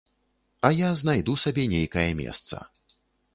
[0.69, 2.65] А я знайду сабе нейкае месца.